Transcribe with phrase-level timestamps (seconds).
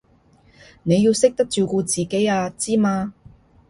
[0.81, 3.13] 你要識得照顧自己啊，知嘛？